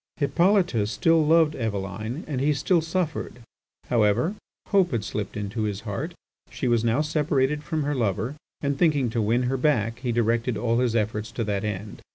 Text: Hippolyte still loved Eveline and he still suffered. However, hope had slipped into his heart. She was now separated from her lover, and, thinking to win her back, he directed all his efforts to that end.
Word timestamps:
Hippolyte 0.17 0.87
still 0.87 1.23
loved 1.23 1.53
Eveline 1.53 2.23
and 2.25 2.41
he 2.41 2.55
still 2.55 2.81
suffered. 2.81 3.43
However, 3.85 4.33
hope 4.69 4.89
had 4.89 5.03
slipped 5.03 5.37
into 5.37 5.61
his 5.61 5.81
heart. 5.81 6.15
She 6.49 6.67
was 6.67 6.83
now 6.83 7.01
separated 7.01 7.63
from 7.63 7.83
her 7.83 7.93
lover, 7.93 8.33
and, 8.61 8.79
thinking 8.79 9.11
to 9.11 9.21
win 9.21 9.43
her 9.43 9.57
back, 9.57 9.99
he 9.99 10.11
directed 10.11 10.57
all 10.57 10.79
his 10.79 10.95
efforts 10.95 11.31
to 11.33 11.43
that 11.43 11.63
end. 11.63 12.01